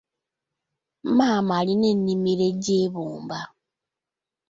[1.17, 3.39] Maama alina ennimiro e Kyebbumba.